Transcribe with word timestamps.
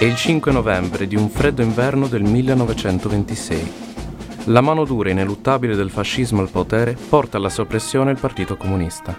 È 0.00 0.04
il 0.04 0.16
5 0.16 0.50
novembre 0.50 1.06
di 1.06 1.14
un 1.14 1.28
freddo 1.28 1.60
inverno 1.60 2.06
del 2.06 2.22
1926. 2.22 3.72
La 4.44 4.62
mano 4.62 4.86
dura 4.86 5.10
e 5.10 5.12
ineluttabile 5.12 5.76
del 5.76 5.90
fascismo 5.90 6.40
al 6.40 6.48
potere 6.48 6.96
porta 7.10 7.36
alla 7.36 7.50
soppressione 7.50 8.10
il 8.10 8.18
Partito 8.18 8.56
Comunista. 8.56 9.14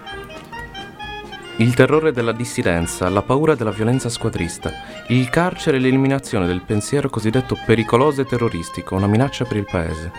Il 1.58 1.72
terrore 1.74 2.10
della 2.10 2.32
dissidenza, 2.32 3.08
la 3.10 3.22
paura 3.22 3.54
della 3.54 3.70
violenza 3.70 4.08
squadrista, 4.08 4.72
il 5.06 5.30
carcere 5.30 5.76
e 5.76 5.80
l'eliminazione 5.80 6.48
del 6.48 6.62
pensiero 6.62 7.08
cosiddetto 7.08 7.56
pericoloso 7.64 8.22
e 8.22 8.26
terroristico, 8.26 8.96
una 8.96 9.06
minaccia 9.06 9.44
per 9.44 9.58
il 9.58 9.68
paese. 9.70 10.10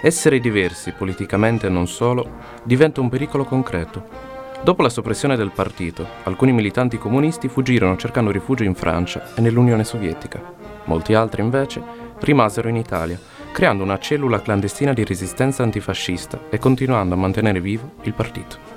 Essere 0.00 0.40
diversi, 0.40 0.92
politicamente 0.92 1.66
e 1.66 1.70
non 1.70 1.86
solo, 1.86 2.26
diventa 2.62 3.02
un 3.02 3.10
pericolo 3.10 3.44
concreto, 3.44 4.35
Dopo 4.62 4.82
la 4.82 4.88
soppressione 4.88 5.36
del 5.36 5.52
partito, 5.52 6.06
alcuni 6.24 6.52
militanti 6.52 6.98
comunisti 6.98 7.48
fuggirono 7.48 7.96
cercando 7.96 8.30
rifugio 8.30 8.64
in 8.64 8.74
Francia 8.74 9.34
e 9.34 9.40
nell'Unione 9.40 9.84
Sovietica. 9.84 10.42
Molti 10.84 11.14
altri, 11.14 11.42
invece, 11.42 11.82
rimasero 12.20 12.68
in 12.68 12.76
Italia, 12.76 13.20
creando 13.52 13.84
una 13.84 13.98
cellula 13.98 14.42
clandestina 14.42 14.92
di 14.92 15.04
resistenza 15.04 15.62
antifascista 15.62 16.40
e 16.50 16.58
continuando 16.58 17.14
a 17.14 17.18
mantenere 17.18 17.60
vivo 17.60 17.92
il 18.02 18.12
partito. 18.12 18.74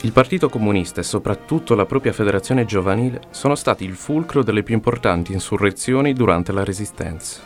Il 0.00 0.12
Partito 0.12 0.50
Comunista 0.50 1.00
e 1.00 1.04
soprattutto 1.04 1.74
la 1.74 1.86
propria 1.86 2.12
federazione 2.12 2.66
giovanile 2.66 3.22
sono 3.30 3.54
stati 3.54 3.84
il 3.84 3.94
fulcro 3.94 4.42
delle 4.42 4.62
più 4.62 4.74
importanti 4.74 5.32
insurrezioni 5.32 6.12
durante 6.12 6.52
la 6.52 6.62
Resistenza. 6.62 7.40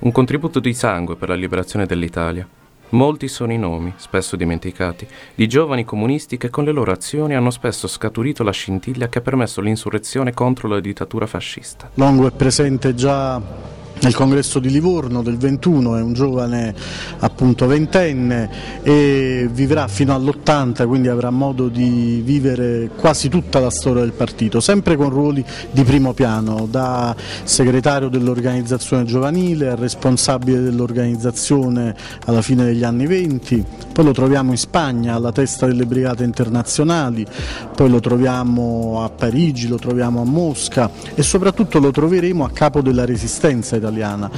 Un 0.00 0.12
contributo 0.12 0.60
di 0.60 0.72
sangue 0.72 1.16
per 1.16 1.30
la 1.30 1.34
liberazione 1.34 1.84
dell'Italia, 1.84 2.46
Molti 2.90 3.28
sono 3.28 3.52
i 3.52 3.58
nomi, 3.58 3.92
spesso 3.96 4.34
dimenticati, 4.34 5.06
di 5.34 5.46
giovani 5.46 5.84
comunisti 5.84 6.38
che 6.38 6.48
con 6.48 6.64
le 6.64 6.72
loro 6.72 6.90
azioni 6.90 7.34
hanno 7.34 7.50
spesso 7.50 7.86
scaturito 7.86 8.42
la 8.42 8.50
scintilla 8.50 9.08
che 9.08 9.18
ha 9.18 9.22
permesso 9.22 9.60
l'insurrezione 9.60 10.32
contro 10.32 10.68
la 10.68 10.80
dittatura 10.80 11.26
fascista. 11.26 11.90
Longo 11.94 12.28
è 12.28 12.30
presente 12.30 12.94
già 12.94 13.76
nel 14.00 14.14
congresso 14.14 14.58
di 14.58 14.70
Livorno 14.70 15.22
del 15.22 15.36
21, 15.36 15.96
è 15.96 16.00
un 16.00 16.12
giovane 16.12 16.74
appunto 17.18 17.66
ventenne 17.66 18.48
e 18.82 19.48
vivrà 19.50 19.88
fino 19.88 20.14
all'80, 20.14 20.86
quindi 20.86 21.08
avrà 21.08 21.30
modo 21.30 21.68
di 21.68 22.22
vivere 22.24 22.90
quasi 22.96 23.28
tutta 23.28 23.60
la 23.60 23.70
storia 23.70 24.02
del 24.02 24.12
partito, 24.12 24.60
sempre 24.60 24.96
con 24.96 25.10
ruoli 25.10 25.44
di 25.70 25.82
primo 25.82 26.12
piano, 26.12 26.66
da 26.70 27.14
segretario 27.44 28.08
dell'organizzazione 28.08 29.04
giovanile 29.04 29.68
a 29.68 29.74
responsabile 29.74 30.60
dell'organizzazione 30.60 31.94
alla 32.26 32.42
fine 32.42 32.64
degli 32.64 32.84
anni 32.84 33.06
20, 33.06 33.64
poi 33.98 34.06
lo 34.06 34.12
troviamo 34.12 34.52
in 34.52 34.58
Spagna 34.58 35.14
alla 35.14 35.32
testa 35.32 35.66
delle 35.66 35.84
brigate 35.84 36.22
internazionali, 36.22 37.26
poi 37.74 37.90
lo 37.90 37.98
troviamo 37.98 39.02
a 39.02 39.08
Parigi, 39.08 39.66
lo 39.66 39.76
troviamo 39.76 40.20
a 40.20 40.24
Mosca 40.24 40.88
e 41.16 41.24
soprattutto 41.24 41.80
lo 41.80 41.90
troveremo 41.90 42.44
a 42.44 42.50
capo 42.50 42.80
della 42.80 43.04
resistenza 43.04 43.74
italiana. 43.74 44.30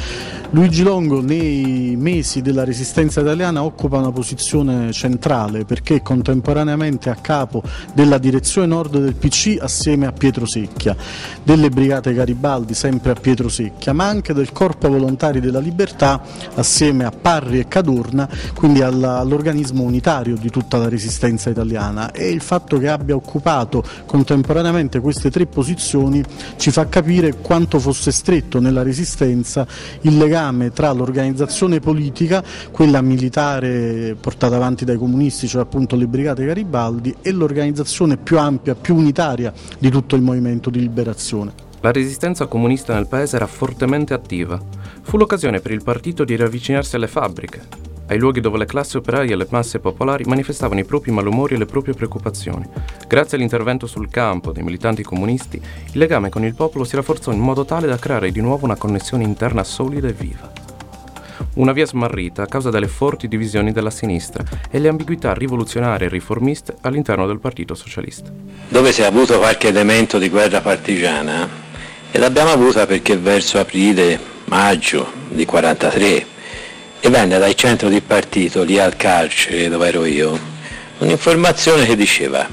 Luigi 0.52 0.82
Longo 0.82 1.22
nei 1.22 1.94
mesi 1.96 2.42
della 2.42 2.64
resistenza 2.64 3.20
italiana 3.20 3.62
occupa 3.62 3.98
una 3.98 4.10
posizione 4.10 4.90
centrale 4.90 5.64
perché 5.64 5.96
è 5.96 6.02
contemporaneamente 6.02 7.08
a 7.08 7.14
capo 7.14 7.62
della 7.94 8.18
direzione 8.18 8.66
nord 8.66 8.98
del 8.98 9.14
PC 9.14 9.58
assieme 9.60 10.06
a 10.06 10.12
Pietro 10.12 10.46
Secchia, 10.46 10.96
delle 11.44 11.68
Brigate 11.68 12.12
Garibaldi 12.12 12.74
sempre 12.74 13.12
a 13.12 13.14
Pietro 13.14 13.48
Secchia, 13.48 13.92
ma 13.92 14.08
anche 14.08 14.34
del 14.34 14.50
Corpo 14.50 14.88
Volontari 14.88 15.38
della 15.38 15.60
Libertà 15.60 16.20
assieme 16.56 17.04
a 17.04 17.12
Parri 17.12 17.60
e 17.60 17.68
Cadorna, 17.68 18.28
quindi 18.52 18.82
all'organismo 18.82 19.84
unitario 19.84 20.34
di 20.34 20.50
tutta 20.50 20.78
la 20.78 20.88
resistenza 20.88 21.48
italiana. 21.48 22.10
E 22.10 22.28
il 22.28 22.40
fatto 22.40 22.76
che 22.78 22.88
abbia 22.88 23.14
occupato 23.14 23.84
contemporaneamente 24.04 24.98
queste 24.98 25.30
tre 25.30 25.46
posizioni 25.46 26.24
ci 26.56 26.72
fa 26.72 26.88
capire 26.88 27.36
quanto 27.36 27.78
fosse 27.78 28.10
stretto 28.10 28.58
nella 28.58 28.82
resistenza 28.82 29.64
il 30.00 30.16
legame 30.16 30.38
tra 30.72 30.92
l'organizzazione 30.92 31.80
politica, 31.80 32.42
quella 32.70 33.00
militare 33.00 34.16
portata 34.20 34.56
avanti 34.56 34.84
dai 34.84 34.96
comunisti, 34.96 35.46
cioè 35.46 35.62
appunto 35.62 35.96
le 35.96 36.06
Brigate 36.06 36.44
Garibaldi, 36.44 37.14
e 37.20 37.30
l'organizzazione 37.32 38.16
più 38.16 38.38
ampia, 38.38 38.74
più 38.74 38.96
unitaria 38.96 39.52
di 39.78 39.90
tutto 39.90 40.16
il 40.16 40.22
movimento 40.22 40.70
di 40.70 40.80
liberazione. 40.80 41.52
La 41.82 41.92
resistenza 41.92 42.46
comunista 42.46 42.94
nel 42.94 43.06
paese 43.06 43.36
era 43.36 43.46
fortemente 43.46 44.12
attiva. 44.12 44.60
Fu 45.02 45.16
l'occasione 45.16 45.60
per 45.60 45.72
il 45.72 45.82
partito 45.82 46.24
di 46.24 46.36
riavvicinarsi 46.36 46.96
alle 46.96 47.06
fabbriche, 47.06 47.88
ai 48.10 48.18
luoghi 48.18 48.40
dove 48.40 48.58
le 48.58 48.66
classi 48.66 48.96
operaie 48.96 49.32
e 49.32 49.36
le 49.36 49.46
masse 49.50 49.78
popolari 49.78 50.24
manifestavano 50.24 50.80
i 50.80 50.84
propri 50.84 51.12
malumori 51.12 51.54
e 51.54 51.58
le 51.58 51.66
proprie 51.66 51.94
preoccupazioni. 51.94 52.66
Grazie 53.06 53.36
all'intervento 53.36 53.86
sul 53.86 54.10
campo 54.10 54.50
dei 54.50 54.64
militanti 54.64 55.04
comunisti, 55.04 55.56
il 55.56 55.98
legame 55.98 56.28
con 56.28 56.44
il 56.44 56.54
popolo 56.54 56.84
si 56.84 56.96
rafforzò 56.96 57.30
in 57.30 57.38
modo 57.38 57.64
tale 57.64 57.86
da 57.86 57.98
creare 57.98 58.32
di 58.32 58.40
nuovo 58.40 58.64
una 58.64 58.76
connessione 58.76 59.22
interna 59.22 59.62
solida 59.62 60.08
e 60.08 60.12
viva. 60.12 60.50
Una 61.54 61.72
via 61.72 61.86
smarrita 61.86 62.42
a 62.42 62.46
causa 62.46 62.70
delle 62.70 62.88
forti 62.88 63.28
divisioni 63.28 63.72
della 63.72 63.90
sinistra 63.90 64.44
e 64.70 64.78
le 64.78 64.88
ambiguità 64.88 65.32
rivoluzionarie 65.32 66.08
e 66.08 66.10
riformiste 66.10 66.76
all'interno 66.80 67.26
del 67.26 67.38
Partito 67.38 67.74
Socialista. 67.74 68.30
Dove 68.68 68.92
si 68.92 69.02
è 69.02 69.04
avuto 69.04 69.38
qualche 69.38 69.68
elemento 69.68 70.18
di 70.18 70.28
guerra 70.28 70.60
partigiana, 70.60 71.48
e 72.10 72.18
l'abbiamo 72.18 72.50
avuta 72.50 72.86
perché 72.86 73.16
verso 73.16 73.58
aprile, 73.58 74.18
maggio 74.46 75.06
di 75.28 75.44
43 75.44 76.38
e 77.00 77.08
venne 77.08 77.38
dal 77.38 77.54
centro 77.54 77.88
di 77.88 78.00
partito 78.00 78.62
lì 78.62 78.78
al 78.78 78.96
carcere 78.96 79.68
dove 79.68 79.88
ero 79.88 80.04
io 80.04 80.38
un'informazione 80.98 81.86
che 81.86 81.96
diceva 81.96 82.46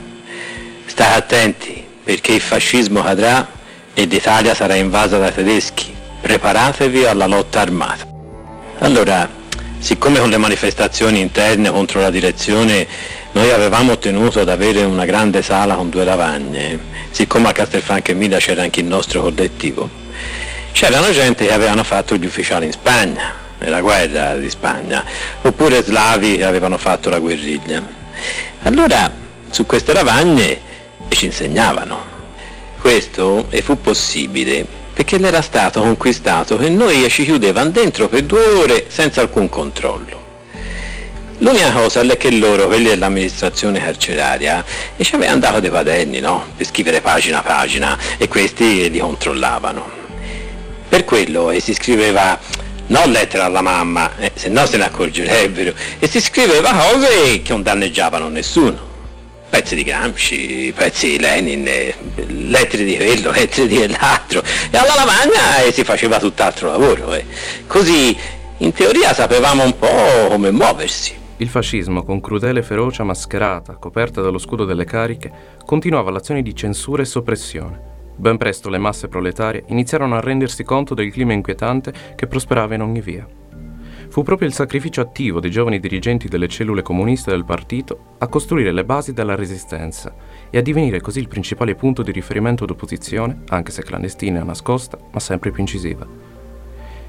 state 0.86 1.14
attenti 1.14 1.86
perché 2.04 2.34
il 2.34 2.42
fascismo 2.42 3.04
cadrà 3.04 3.46
ed 3.94 4.14
Italia 4.14 4.54
sarà 4.54 4.76
invasa 4.76 5.18
dai 5.18 5.34
tedeschi. 5.34 5.94
Preparatevi 6.22 7.04
alla 7.06 7.26
lotta 7.26 7.62
armata. 7.62 8.08
Allora 8.80 9.28
siccome 9.80 10.20
con 10.20 10.30
le 10.30 10.38
manifestazioni 10.38 11.20
interne 11.20 11.70
contro 11.70 12.00
la 12.00 12.10
direzione 12.10 12.88
noi 13.32 13.52
avevamo 13.52 13.92
ottenuto 13.92 14.40
ad 14.40 14.50
avere 14.50 14.84
una 14.84 15.06
grande 15.06 15.42
sala 15.42 15.76
con 15.76 15.90
due 15.90 16.04
lavagne 16.04 16.80
siccome 17.12 17.50
a 17.50 17.52
Castelfranco 17.52 18.12
Emilia 18.12 18.40
c'era 18.40 18.64
anche 18.64 18.80
il 18.80 18.88
nostro 18.88 19.22
collettivo 19.22 19.88
c'erano 20.72 21.12
gente 21.12 21.46
che 21.46 21.54
avevano 21.54 21.84
fatto 21.84 22.16
gli 22.16 22.26
ufficiali 22.26 22.66
in 22.66 22.72
Spagna 22.72 23.34
nella 23.60 23.82
guerra 23.82 24.36
di 24.36 24.50
Spagna, 24.50 25.04
oppure 25.42 25.84
slavi 25.84 26.44
avevano 26.44 26.78
fatto 26.78 27.10
la 27.10 27.20
guerriglia. 27.20 27.82
Allora 28.64 29.12
su 29.50 29.66
queste 29.66 29.94
lavagne 29.94 30.60
ci 31.10 31.26
insegnavano. 31.26 32.16
Questo 32.80 33.48
e 33.50 33.62
fu 33.62 33.80
possibile 33.82 34.66
perché 34.94 35.18
l'era 35.18 35.42
stato 35.42 35.82
conquistato 35.82 36.58
che 36.58 36.70
noi 36.70 37.08
ci 37.10 37.24
chiudevano 37.24 37.70
dentro 37.70 38.08
per 38.08 38.24
due 38.24 38.46
ore 38.48 38.86
senza 38.88 39.22
alcun 39.22 39.48
controllo. 39.48 40.26
L'unica 41.40 41.72
cosa 41.72 42.02
è 42.02 42.18
che 42.18 42.32
loro, 42.32 42.66
quelli 42.66 42.86
dell'amministrazione 42.86 43.80
carceraria, 43.80 44.66
ci 45.00 45.14
avevano 45.14 45.38
dato 45.38 45.60
dei 45.60 45.70
quaderni, 45.70 46.20
no? 46.20 46.46
Per 46.58 46.66
scrivere 46.66 47.00
pagina 47.00 47.40
a 47.40 47.44
pagina 47.44 47.96
e 48.18 48.28
questi 48.28 48.90
li 48.90 48.98
controllavano. 48.98 49.88
Per 50.90 51.06
quello 51.06 51.54
si 51.60 51.76
scriveva 51.76 52.40
non 52.88 53.12
lettera 53.12 53.46
alla 53.46 53.62
mamma, 53.62 54.16
eh, 54.18 54.32
se 54.36 54.50
no 54.50 54.66
se 54.66 54.78
ne 54.78 54.86
accorgerebbero, 54.86 55.74
e 56.00 56.08
si 56.08 56.22
scriveva 56.22 56.72
cose 56.72 57.42
che 57.42 57.52
non 57.52 57.64
danneggiavano 57.64 58.30
nessuno. 58.30 58.86
Pezzi 59.50 59.76
di 59.76 59.84
Gramsci, 59.84 60.74
pezzi 60.76 61.12
di 61.12 61.20
Lenin, 61.20 61.66
eh, 61.68 61.96
lettere 62.28 62.84
di 62.84 62.96
quello, 62.96 63.32
lettere 63.32 63.68
di 63.68 63.78
quell'altro, 63.78 64.44
e 64.44 64.78
alla 64.78 64.96
lavagna 64.96 65.64
eh, 65.64 65.72
si 65.72 65.84
faceva 65.84 66.20
tutt'altro 66.20 66.70
lavoro. 66.70 67.14
Eh. 67.14 67.26
Così 67.66 68.16
in 68.58 68.74
teoria 68.74 69.14
sapevamo 69.14 69.64
un 69.64 69.78
po' 69.78 70.28
come 70.30 70.52
muoversi. 70.52 71.16
Il 71.38 71.50
fascismo, 71.50 72.04
con 72.04 72.20
crudele 72.20 72.64
ferocia 72.64 73.04
mascherata, 73.04 73.76
coperta 73.76 74.22
dallo 74.22 74.40
scudo 74.40 74.66
delle 74.66 74.86
cariche, 74.86 75.32
continuava 75.66 76.10
l'azione 76.10 76.42
di 76.42 76.56
censura 76.56 77.04
e 77.04 77.06
soppressione 77.06 77.87
Ben 78.20 78.38
presto 78.38 78.70
le 78.70 78.80
masse 78.80 79.08
proletarie 79.08 79.66
iniziarono 79.68 80.16
a 80.16 80.20
rendersi 80.20 80.64
conto 80.64 80.96
del 80.96 81.12
clima 81.12 81.34
inquietante 81.34 81.94
che 82.16 82.26
prosperava 82.26 82.74
in 82.74 82.82
ogni 82.82 83.00
via. 83.00 83.28
Fu 84.10 84.24
proprio 84.24 84.48
il 84.48 84.56
sacrificio 84.56 85.02
attivo 85.02 85.40
dei 85.40 85.52
giovani 85.52 85.80
dirigenti 85.80 86.28
delle 86.28 86.48
cellule 86.48 86.82
comuniste 86.82 87.30
del 87.30 87.46
partito 87.46 88.16
a 88.18 88.28
costruire 88.28 88.72
le 88.72 88.84
basi 88.86 89.14
della 89.14 89.36
resistenza 89.36 90.16
e 90.50 90.58
a 90.58 90.62
divenire 90.62 91.00
così 91.00 91.20
il 91.20 91.28
principale 91.28 91.76
punto 91.76 92.02
di 92.02 92.12
riferimento 92.12 92.66
d'opposizione, 92.66 93.44
anche 93.50 93.72
se 93.72 93.84
clandestina 93.84 94.42
e 94.42 94.44
nascosta, 94.44 94.98
ma 95.12 95.20
sempre 95.20 95.52
più 95.52 95.62
incisiva. 95.62 96.08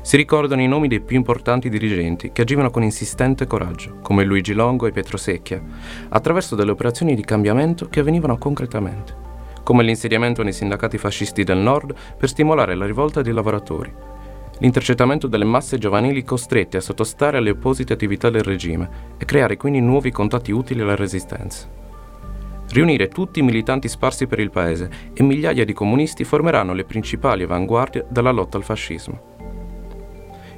Si 0.03 0.17
ricordano 0.17 0.61
i 0.61 0.69
nomi 0.69 0.89
dei 0.89 1.01
più 1.01 1.17
importanti 1.17 1.71
dirigenti 1.71 2.33
che 2.33 2.43
agivano 2.43 2.69
con 2.69 2.83
insistente 2.83 3.47
coraggio, 3.47 3.99
come 4.03 4.25
Luigi 4.25 4.53
Longo 4.53 4.87
e 4.87 4.93
Pietro 4.93 5.17
Secchia, 5.17 5.63
attraverso 6.11 6.55
delle 6.55 6.71
operazioni 6.71 7.15
di 7.15 7.25
cambiamento 7.25 7.89
che 7.89 8.01
avvenivano 8.01 8.37
concretamente 8.37 9.28
come 9.69 9.83
l'insediamento 9.83 10.43
nei 10.43 10.55
sindacati 10.55 10.97
fascisti 10.97 11.45
del 11.45 11.59
nord 11.59 11.95
per 12.17 12.31
stimolare 12.31 12.75
la 12.75 12.87
rivolta 12.87 13.21
dei 13.21 13.35
lavoratori, 13.35 13.93
l'intercettamento 14.61 15.27
delle 15.27 15.45
masse 15.45 15.77
giovanili 15.77 16.25
costrette 16.25 16.79
a 16.79 16.81
sottostare 16.81 17.37
alle 17.37 17.51
opposite 17.51 17.93
attività 17.93 18.31
del 18.31 18.45
regime 18.45 18.89
e 19.19 19.27
creare 19.27 19.59
quindi 19.59 19.83
nuovi 19.83 20.11
contatti 20.11 20.53
utili 20.53 20.81
alla 20.81 20.97
resistenza. 20.97 21.69
riunire 22.71 23.09
tutti 23.09 23.41
i 23.41 23.43
militanti 23.43 23.89
sparsi 23.89 24.27
per 24.27 24.39
il 24.39 24.51
paese 24.51 24.89
e 25.13 25.23
migliaia 25.23 25.67
di 25.67 25.75
comunisti 25.75 26.25
formeranno 26.25 26.73
le 26.73 26.85
principali 26.85 27.43
avanguardie 27.43 28.07
della 28.09 28.31
lotta 28.31 28.57
al 28.57 28.65
fascismo. 28.65 29.37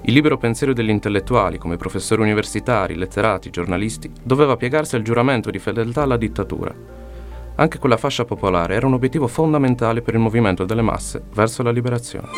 Il 0.02 0.12
libero 0.12 0.38
pensiero 0.38 0.72
degli 0.72 0.88
intellettuali, 0.88 1.58
come 1.58 1.76
professori 1.76 2.22
universitari, 2.22 2.94
letterati, 2.94 3.50
giornalisti, 3.50 4.08
doveva 4.22 4.56
piegarsi 4.56 4.94
al 4.94 5.02
giuramento 5.02 5.50
di 5.50 5.58
fedeltà 5.58 6.02
alla 6.02 6.16
dittatura. 6.16 6.99
Anche 7.60 7.78
quella 7.78 7.98
fascia 7.98 8.24
popolare 8.24 8.74
era 8.74 8.86
un 8.86 8.94
obiettivo 8.94 9.28
fondamentale 9.28 10.00
per 10.00 10.14
il 10.14 10.20
movimento 10.20 10.64
delle 10.64 10.80
masse 10.80 11.20
verso 11.34 11.62
la 11.62 11.70
liberazione. 11.70 12.28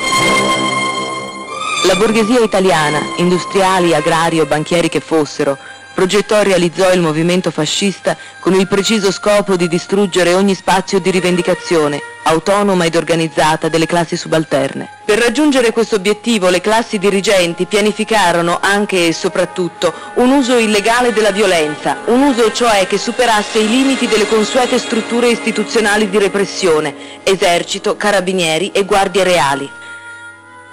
La 1.87 1.95
borghesia 1.95 2.41
italiana, 2.41 2.99
industriali, 3.19 3.95
agrari 3.95 4.41
o 4.41 4.47
banchieri 4.47 4.89
che 4.89 4.99
fossero, 4.99 5.57
progettò 5.93 6.41
e 6.41 6.45
realizzò 6.45 6.93
il 6.93 7.01
movimento 7.01 7.51
fascista 7.51 8.17
con 8.41 8.55
il 8.55 8.67
preciso 8.67 9.13
scopo 9.13 9.57
di 9.57 9.69
distruggere 9.69 10.35
ogni 10.35 10.55
spazio 10.55 10.99
di 10.99 11.11
rivendicazione, 11.11 12.01
autonoma 12.25 12.85
ed 12.85 12.95
organizzata 12.95 13.69
delle 13.69 13.87
classi 13.87 14.17
subalterne. 14.17 14.89
Per 15.05 15.19
raggiungere 15.19 15.73
questo 15.73 15.97
obiettivo 15.97 16.49
le 16.49 16.61
classi 16.61 16.99
dirigenti 16.99 17.67
pianificarono 17.67 18.59
anche 18.61 19.09
e 19.09 19.13
soprattutto 19.13 19.93
un 20.15 20.31
uso 20.31 20.57
illegale 20.59 21.13
della 21.13 21.33
violenza, 21.33 21.99
un 22.07 22.23
uso 22.23 22.53
cioè 22.53 22.87
che 22.87 22.99
superasse 22.99 23.59
i 23.59 23.69
limiti 23.69 24.07
delle 24.07 24.27
consuete 24.27 24.79
strutture 24.79 25.29
istituzionali 25.29 26.09
di 26.09 26.19
repressione, 26.19 27.21
esercito, 27.23 27.97
carabinieri 27.97 28.71
e 28.73 28.85
guardie 28.85 29.25
reali. 29.25 29.71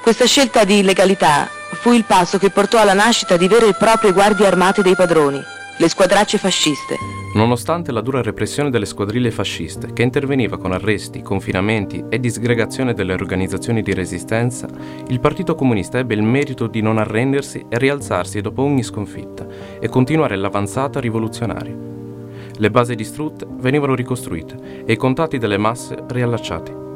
Questa 0.02 0.26
scelta 0.26 0.64
di 0.64 0.80
illegalità 0.80 1.50
fu 1.80 1.94
il 1.94 2.04
passo 2.04 2.38
che 2.38 2.50
portò 2.50 2.78
alla 2.80 2.94
nascita 2.94 3.38
di 3.38 3.48
vere 3.48 3.70
e 3.70 3.74
proprie 3.74 4.12
guardie 4.12 4.46
armate 4.46 4.82
dei 4.82 4.96
padroni, 4.96 5.42
le 5.78 5.88
squadracce 5.88 6.38
fasciste. 6.38 6.98
Nonostante 7.36 7.94
la 7.94 8.02
dura 8.02 8.22
repressione 8.22 8.70
delle 8.70 8.86
squadriglie 8.86 9.32
fasciste, 9.32 9.94
che 9.94 10.02
interveniva 10.02 10.58
con 10.58 10.74
arresti, 10.74 11.22
confinamenti 11.22 12.04
e 12.10 12.20
disgregazione 12.20 12.94
delle 12.94 13.14
organizzazioni 13.14 13.82
di 13.82 13.94
resistenza, 13.94 14.68
il 15.08 15.22
Partito 15.22 15.56
Comunista 15.56 16.00
ebbe 16.00 16.16
il 16.16 16.24
merito 16.24 16.68
di 16.68 16.82
non 16.82 16.98
arrendersi 16.98 17.66
e 17.70 17.78
rialzarsi 17.78 18.42
dopo 18.42 18.62
ogni 18.62 18.84
sconfitta 18.84 19.48
e 19.80 19.88
continuare 19.88 20.36
l'avanzata 20.36 21.00
rivoluzionaria. 21.00 21.78
Le 22.58 22.72
basi 22.72 22.94
distrutte 22.96 23.48
venivano 23.50 23.96
ricostruite 23.96 24.84
e 24.86 24.92
i 24.92 24.98
contatti 24.98 25.38
delle 25.38 25.58
masse 25.58 25.98
riallacciati. 26.10 26.88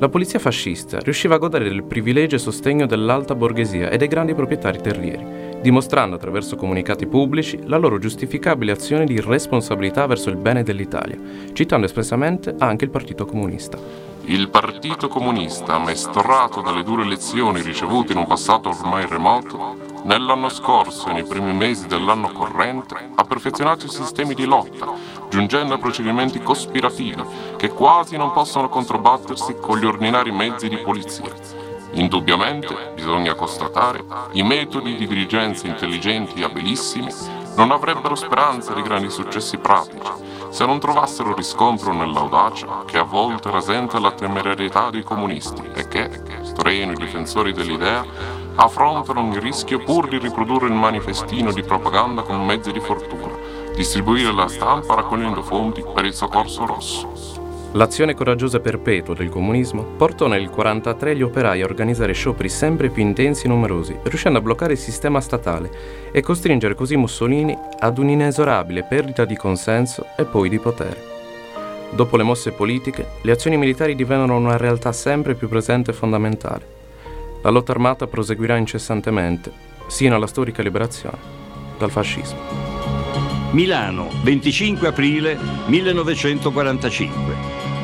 La 0.00 0.08
polizia 0.08 0.38
fascista 0.38 1.00
riusciva 1.00 1.34
a 1.34 1.38
godere 1.38 1.68
del 1.68 1.82
privilegio 1.82 2.36
e 2.36 2.38
sostegno 2.38 2.86
dell'alta 2.86 3.34
borghesia 3.34 3.90
e 3.90 3.96
dei 3.96 4.06
grandi 4.06 4.32
proprietari 4.32 4.80
terrieri, 4.80 5.58
dimostrando 5.60 6.14
attraverso 6.14 6.54
comunicati 6.54 7.08
pubblici 7.08 7.58
la 7.64 7.78
loro 7.78 7.98
giustificabile 7.98 8.70
azione 8.70 9.06
di 9.06 9.20
responsabilità 9.20 10.06
verso 10.06 10.30
il 10.30 10.36
bene 10.36 10.62
dell'Italia, 10.62 11.18
citando 11.52 11.86
espressamente 11.86 12.54
anche 12.58 12.84
il 12.84 12.92
Partito 12.92 13.26
Comunista. 13.26 13.76
Il 14.26 14.50
Partito 14.50 15.08
Comunista, 15.08 15.78
maestrato 15.78 16.60
dalle 16.60 16.84
dure 16.84 17.04
lezioni 17.04 17.60
ricevute 17.60 18.12
in 18.12 18.18
un 18.18 18.26
passato 18.26 18.68
ormai 18.68 19.04
remoto, 19.04 19.78
nell'anno 20.04 20.48
scorso 20.48 21.08
e 21.08 21.14
nei 21.14 21.24
primi 21.24 21.52
mesi 21.52 21.88
dell'anno 21.88 22.30
corrente 22.30 22.94
ha 23.16 23.24
perfezionato 23.24 23.86
i 23.86 23.88
sistemi 23.88 24.34
di 24.34 24.44
lotta, 24.44 24.92
giungendo 25.28 25.74
a 25.74 25.78
procedimenti 25.78 26.40
cospirativi 26.40 27.22
che 27.56 27.68
quasi 27.68 28.16
non 28.16 28.32
possono 28.32 28.68
controbattersi 28.68 29.56
con 29.60 29.78
gli 29.78 29.84
ordinari 29.84 30.32
mezzi 30.32 30.68
di 30.68 30.78
polizia. 30.78 31.32
Indubbiamente, 31.92 32.92
bisogna 32.94 33.34
constatare, 33.34 34.04
i 34.32 34.42
metodi 34.42 34.96
di 34.96 35.06
dirigenza 35.06 35.66
intelligenti 35.66 36.40
e 36.40 36.44
abilissimi 36.44 37.12
non 37.56 37.70
avrebbero 37.70 38.14
speranza 38.14 38.72
di 38.72 38.82
grandi 38.82 39.10
successi 39.10 39.56
pratici 39.58 40.28
se 40.50 40.64
non 40.64 40.80
trovassero 40.80 41.34
riscontro 41.34 41.92
nell'audacia 41.92 42.84
che 42.86 42.98
a 42.98 43.02
volte 43.02 43.50
rasenta 43.50 43.98
la 43.98 44.12
temerarietà 44.12 44.90
dei 44.90 45.02
comunisti 45.02 45.62
e 45.74 45.86
che, 45.88 46.10
strenui 46.42 46.94
difensori 46.94 47.52
dell'idea, 47.52 48.04
affrontano 48.54 49.32
il 49.32 49.40
rischio 49.40 49.78
pur 49.80 50.08
di 50.08 50.18
riprodurre 50.18 50.66
il 50.66 50.72
manifestino 50.72 51.52
di 51.52 51.62
propaganda 51.62 52.22
con 52.22 52.44
mezzi 52.44 52.72
di 52.72 52.80
fortuna 52.80 53.47
distribuire 53.78 54.32
la 54.32 54.48
stampa 54.48 54.96
raccogliendo 54.96 55.40
fondi 55.40 55.84
per 55.94 56.04
il 56.04 56.12
soccorso 56.12 56.66
rosso. 56.66 57.36
L'azione 57.74 58.12
coraggiosa 58.12 58.56
e 58.56 58.60
perpetua 58.60 59.14
del 59.14 59.28
comunismo 59.28 59.84
portò 59.96 60.26
nel 60.26 60.48
1943 60.48 61.14
gli 61.14 61.22
operai 61.22 61.62
a 61.62 61.64
organizzare 61.64 62.12
scioperi 62.12 62.48
sempre 62.48 62.88
più 62.88 63.04
intensi 63.04 63.46
e 63.46 63.48
numerosi, 63.48 63.96
riuscendo 64.02 64.38
a 64.38 64.42
bloccare 64.42 64.72
il 64.72 64.80
sistema 64.80 65.20
statale 65.20 65.70
e 66.10 66.20
costringere 66.22 66.74
così 66.74 66.96
Mussolini 66.96 67.56
ad 67.78 67.98
un'inesorabile 67.98 68.82
perdita 68.82 69.24
di 69.24 69.36
consenso 69.36 70.06
e 70.16 70.24
poi 70.24 70.48
di 70.48 70.58
potere. 70.58 71.00
Dopo 71.90 72.16
le 72.16 72.24
mosse 72.24 72.50
politiche, 72.50 73.06
le 73.22 73.30
azioni 73.30 73.56
militari 73.56 73.94
divennero 73.94 74.34
una 74.34 74.56
realtà 74.56 74.90
sempre 74.90 75.36
più 75.36 75.48
presente 75.48 75.92
e 75.92 75.94
fondamentale. 75.94 76.66
La 77.42 77.50
lotta 77.50 77.70
armata 77.70 78.08
proseguirà 78.08 78.56
incessantemente, 78.56 79.52
sino 79.86 80.16
alla 80.16 80.26
storica 80.26 80.62
liberazione 80.62 81.36
dal 81.78 81.92
fascismo. 81.92 82.67
Milano, 83.52 84.10
25 84.22 84.88
aprile 84.88 85.38
1945. 85.66 87.34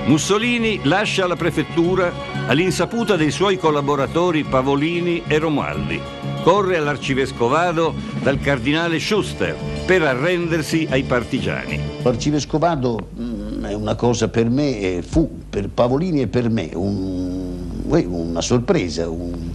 Mussolini 0.04 0.80
lascia 0.82 1.26
la 1.26 1.36
prefettura 1.36 2.12
all'insaputa 2.46 3.16
dei 3.16 3.30
suoi 3.30 3.56
collaboratori 3.56 4.44
Pavolini 4.44 5.22
e 5.26 5.38
Romualdi. 5.38 5.98
Corre 6.42 6.76
all'arcivescovado 6.76 7.94
dal 8.20 8.38
cardinale 8.38 9.00
Schuster 9.00 9.56
per 9.86 10.02
arrendersi 10.02 10.86
ai 10.90 11.04
partigiani. 11.04 11.80
L'arcivescovado 12.02 13.08
mm, 13.18 13.64
è 13.64 13.72
una 13.72 13.94
cosa 13.94 14.28
per 14.28 14.50
me, 14.50 15.02
fu 15.02 15.40
per 15.48 15.70
Pavolini 15.70 16.20
e 16.20 16.26
per 16.26 16.50
me 16.50 16.68
un, 16.74 17.82
una 17.86 18.42
sorpresa, 18.42 19.08
un, 19.08 19.53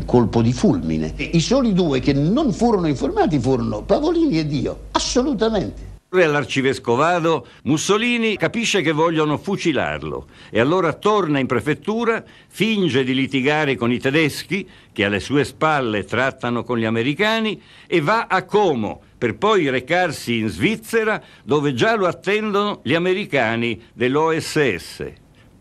un 0.00 0.04
colpo 0.06 0.40
di 0.40 0.52
fulmine. 0.52 1.12
I 1.16 1.40
soli 1.40 1.74
due 1.74 2.00
che 2.00 2.14
non 2.14 2.52
furono 2.52 2.88
informati 2.88 3.38
furono 3.38 3.82
Pavolini 3.82 4.38
ed 4.38 4.52
io, 4.52 4.78
assolutamente. 4.92 5.88
All'arcivescovado 6.12 7.46
Mussolini 7.64 8.36
capisce 8.36 8.80
che 8.80 8.90
vogliono 8.90 9.38
fucilarlo 9.38 10.26
e 10.50 10.58
allora 10.58 10.92
torna 10.94 11.38
in 11.38 11.46
prefettura, 11.46 12.24
finge 12.48 13.04
di 13.04 13.14
litigare 13.14 13.76
con 13.76 13.92
i 13.92 14.00
tedeschi 14.00 14.66
che 14.90 15.04
alle 15.04 15.20
sue 15.20 15.44
spalle 15.44 16.04
trattano 16.04 16.64
con 16.64 16.78
gli 16.78 16.84
americani 16.84 17.62
e 17.86 18.00
va 18.00 18.26
a 18.28 18.42
Como 18.42 19.02
per 19.16 19.36
poi 19.36 19.68
recarsi 19.68 20.38
in 20.38 20.48
Svizzera 20.48 21.22
dove 21.44 21.74
già 21.74 21.94
lo 21.94 22.06
attendono 22.08 22.80
gli 22.82 22.94
americani 22.94 23.80
dell'OSS. 23.92 25.19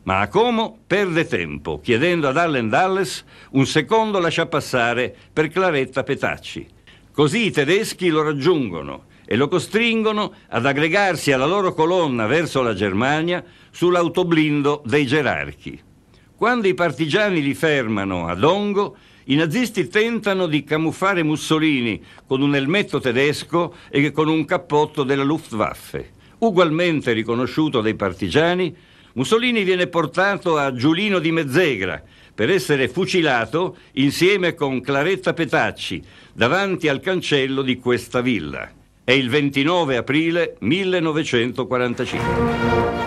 Ma 0.09 0.21
a 0.21 0.27
Como 0.27 0.79
perde 0.87 1.27
tempo, 1.27 1.79
chiedendo 1.81 2.27
ad 2.27 2.37
Allen 2.37 2.67
Dulles 2.67 3.23
un 3.51 3.67
secondo 3.67 4.17
lasciapassare 4.17 5.15
per 5.31 5.49
Claretta 5.49 6.01
Petacci. 6.01 6.65
Così 7.11 7.45
i 7.45 7.51
tedeschi 7.51 8.09
lo 8.09 8.23
raggiungono 8.23 9.03
e 9.23 9.35
lo 9.35 9.47
costringono 9.47 10.33
ad 10.47 10.65
aggregarsi 10.65 11.31
alla 11.31 11.45
loro 11.45 11.75
colonna 11.75 12.25
verso 12.25 12.63
la 12.63 12.73
Germania 12.73 13.43
sull'autoblindo 13.69 14.81
dei 14.83 15.05
gerarchi. 15.05 15.79
Quando 16.35 16.67
i 16.67 16.73
partigiani 16.73 17.43
li 17.43 17.53
fermano 17.53 18.25
a 18.25 18.33
Dongo, 18.33 18.97
i 19.25 19.35
nazisti 19.35 19.89
tentano 19.89 20.47
di 20.47 20.63
camuffare 20.63 21.21
Mussolini 21.21 22.03
con 22.25 22.41
un 22.41 22.55
elmetto 22.55 22.99
tedesco 22.99 23.75
e 23.91 24.11
con 24.11 24.27
un 24.27 24.43
cappotto 24.45 25.03
della 25.03 25.21
Luftwaffe. 25.21 26.13
Ugualmente 26.39 27.13
riconosciuto 27.13 27.81
dai 27.81 27.93
partigiani, 27.93 28.75
Mussolini 29.19 29.65
viene 29.65 29.87
portato 29.87 30.57
a 30.57 30.73
Giulino 30.73 31.19
di 31.19 31.33
Mezzegra 31.33 32.01
per 32.33 32.49
essere 32.49 32.87
fucilato 32.87 33.75
insieme 33.95 34.55
con 34.55 34.79
Claretta 34.79 35.33
Petacci 35.33 36.01
davanti 36.31 36.87
al 36.87 37.01
cancello 37.01 37.61
di 37.61 37.77
questa 37.79 38.21
villa. 38.21 38.71
È 39.03 39.11
il 39.11 39.29
29 39.29 39.97
aprile 39.97 40.55
1945. 40.59 42.98